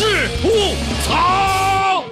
[0.00, 0.06] 事
[0.40, 0.48] 吐
[1.02, 2.02] 槽。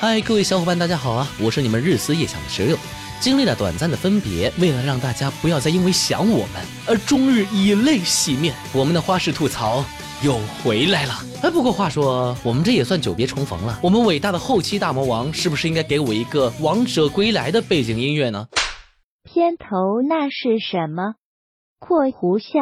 [0.00, 1.28] 嗨，各位小伙伴，大家好啊！
[1.40, 2.76] 我是你们日思夜想的石榴。
[3.20, 6.56] 经历了短暂的分别，为了让大家不要再因为想我们
[6.88, 9.84] 而终日以泪洗面，我们的花式吐槽
[10.24, 11.14] 又回来了。
[11.40, 13.78] 哎，不过话说，我们这也算久别重逢了。
[13.80, 18.48] 我们伟大的后期大魔王是不是应该给我一个王者归来的背景音乐呢？
[19.22, 21.14] 片头那是什么？
[21.78, 22.58] 括弧笑。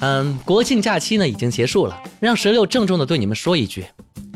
[0.00, 3.84] 嗯，国庆假期呢已经结束了，让石榴郑重的对你们说一句。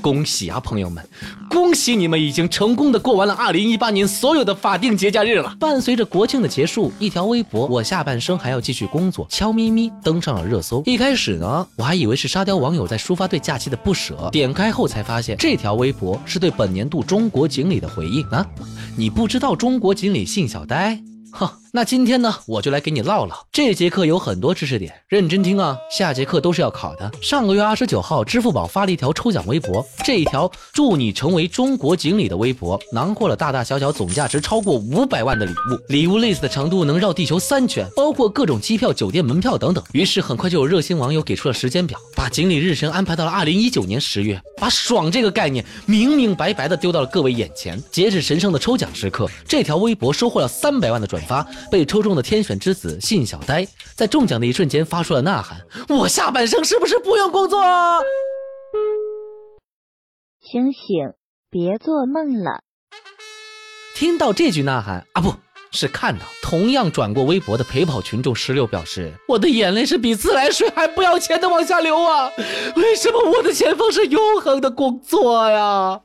[0.03, 1.03] 恭喜啊，朋友们！
[1.49, 5.57] 恭喜你们已经成功的过完了二零一八年所有的法定节假日了。
[5.59, 10.83] 伴随着国庆的结束，一条微博“我下半生还要继续工作”悄咪咪登上了热搜。
[10.85, 18.47] 一开始呢，我还以为是沙雕网友在抒发对假期的不舍，点开后才发现这条微博是对本年度中国锦鲤的回应啊！
[18.99, 21.01] 你不知道中国锦鲤姓小呆？
[21.33, 23.35] 哼，那今天呢，我就来给你唠唠。
[23.51, 25.77] 这节课有很多知识点，认真听啊！
[25.91, 27.11] 下节课都是要考的。
[27.21, 39.83] 上个月二十九号，支付宝发了一条抽奖微博，这一条祝你成为中国锦鲤的微博，囊括了大大小小总价值超过五百万的礼物，礼物类似的程度能绕地球三圈，包括各种机票、酒店门票等等。
[39.95, 47.83] 于是很快就有热心网友给出了时间表，把锦鲤日程安排到了二零一九年十月，把爽这个概念明明白白的丢到了各位眼前。
[47.91, 55.61] 截止神圣的抽奖时刻，这条微博收获了三百万的转发，被抽中的天选之子信小呆在中奖的一瞬间发出了呐喊
[55.97, 57.61] ：“我下半生是不是不用工作？”
[60.41, 61.13] 醒醒，
[61.51, 62.61] 别做梦了！
[63.95, 65.35] 听到这句呐喊啊，不
[65.71, 72.31] 是看到，同样转过微博的陪跑群众十六表示：“我的眼泪是比自来水还不要钱的往下流啊！
[72.77, 76.03] 为什么我的前方是永恒的工作呀？”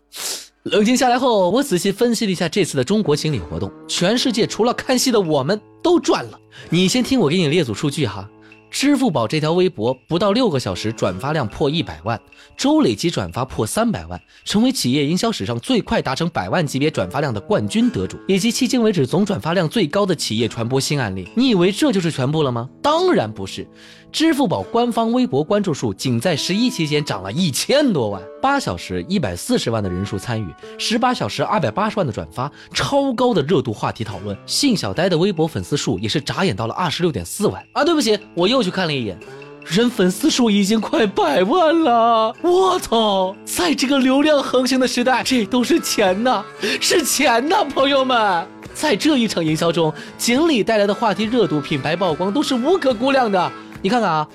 [0.64, 6.40] 冷静下来后，我仔细分析了一下这次的中国行礼活动，全世界除了看戏的我们都赚了。
[6.70, 8.30] 你先听我给你列组数据哈。
[8.72, 12.20] 支付宝这条微博不到六个小时转发量破一百万，
[12.56, 21.28] 周累计转发破三百万，成为企业营销史上最快达成百万级别转发量的冠军得主，以及迄今为止总转发量最高的企业传播新案例。
[21.36, 22.70] 你以为这就是全部了吗？
[22.82, 23.68] 当然不是。
[24.12, 30.48] 支付宝官方微博关注数仅在十一期间涨了一千多万，八小时一百四十万的人数参与，
[30.80, 34.36] 十八小时二百八十万的转发，超高的热度话题讨论。
[34.48, 37.84] 信小呆的微博粉丝数也是眨眼到了二十六点四万啊！
[37.84, 39.18] 对不起，我又过去看了一眼，
[39.64, 42.36] 人粉丝数已经快百万了。
[42.42, 46.44] 我操，在这个流量横行的时代，这都是钱呐，
[46.82, 48.46] 是钱呐，朋友们。
[48.74, 53.50] 在这一场营销中，锦鲤带来的话题热度、品牌曝光都是无可估量的。
[53.82, 54.28] 你看看啊，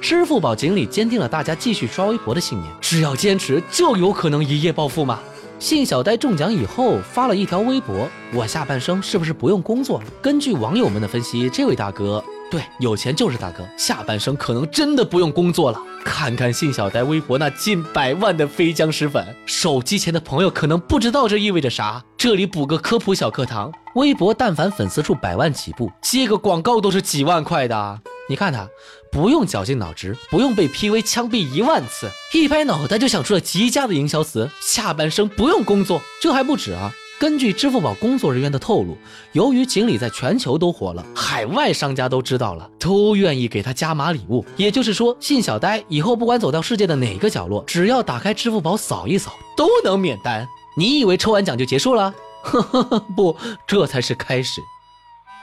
[0.00, 5.18] 支付宝锦鲤坚定了大家继续刷微博的信念，只要坚持，就有可能一夜暴富嘛。
[5.58, 12.22] 信小呆中奖以后发了一条微博：“我下半生是不是不用工作了？”根据网友们的分析，这位大哥
[12.54, 15.82] 对有钱就是大哥，下半生可能真的不用工作了。
[16.04, 22.00] 看看信小呆微博那近百万的飞僵尸粉，手机前的朋友可能不知道这意味着啥。
[22.16, 28.00] 这里补个科普小课堂：微博但凡粉丝数百万起步，接个广告都是几万块的。
[28.28, 28.68] 你看他，
[29.10, 36.00] 不用绞尽脑汁，不用被 P V 枪毙一万次，一拍脑袋就想出了极佳的营销词：下半生不用工作。
[36.22, 36.92] 这还不止啊！
[37.24, 38.98] 根据支付宝工作人员的透露，
[39.32, 44.44] 由于锦鲤在全球都火了，海外商家都知道了，都愿意给他加码礼物。
[44.58, 50.46] 也就是说，信小呆以后不管走到世界的哪个角落，只要打开支付宝扫一扫，都能免单。
[50.76, 52.14] 你以为抽完奖就结束了？
[52.42, 53.34] 呵呵呵，不，
[53.66, 54.60] 这才是开始。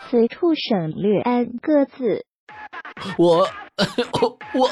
[0.08, 2.24] 此处省略 n 个字。
[3.18, 3.40] 我
[4.22, 4.70] 我我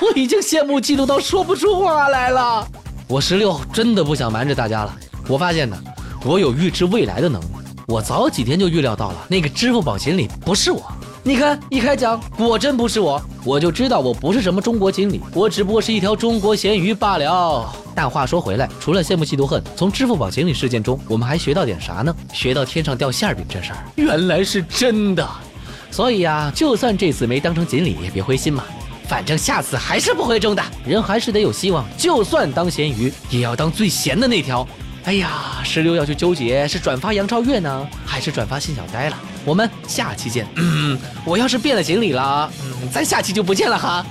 [0.00, 2.66] 我已经羡慕嫉妒到说不出话来了。
[3.08, 4.92] 我十六真的不想瞒着大家了。
[5.28, 5.80] 我发现呢，
[6.24, 7.46] 我有预知未来的能力。
[7.86, 10.82] 我早几天就预料到了，那个支付宝锦鲤不是我。
[11.24, 17.72] 你看，一开奖果真不是我，我就知道我不是什么中国锦鲤，我只不过是一条中国咸鱼罢了。
[17.94, 22.14] 但话说回来，除了羡慕嫉妒恨，从支付宝锦鲤事件中，我们还学到点啥呢？
[22.32, 25.28] 学到天上掉馅儿饼这事儿原来是真的。
[25.90, 28.64] 所以呀，就算这次没当成锦鲤，也别灰心嘛，
[29.06, 30.62] 反正下次还是不会中的。
[30.86, 34.66] 人还是得有希望，就算当咸鱼，也要当最咸的那条。
[35.04, 39.18] 哎呀，石榴要去纠结是转发杨超越呢，还是转发信小呆了。
[39.44, 40.46] 我们下期见。
[40.54, 44.06] 嗯，我要是变了锦鲤了，嗯，咱下期就不见了哈。